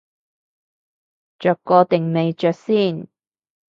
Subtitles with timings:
[1.37, 3.07] 着過定未着先